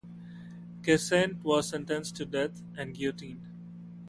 [0.81, 3.45] Kersaint was sentenced to death, and guillotined.